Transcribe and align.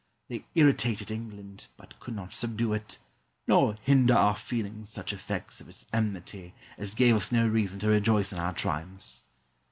They 0.29 0.45
irritated 0.55 1.11
England, 1.11 1.67
but 1.77 1.99
could 1.99 2.15
not 2.15 2.33
subdue 2.33 2.73
it, 2.73 2.97
nor 3.45 3.75
hinder 3.83 4.15
our 4.15 4.35
feeling 4.35 4.83
such 4.83 5.13
effects 5.13 5.61
of 5.61 5.69
its 5.69 5.85
enmity 5.93 6.55
as 6.75 6.95
gave 6.95 7.15
us 7.15 7.31
no 7.31 7.47
reason 7.47 7.79
to 7.81 7.89
rejoice 7.89 8.33
in 8.33 8.39
our 8.39 8.53
triumphs. 8.55 9.21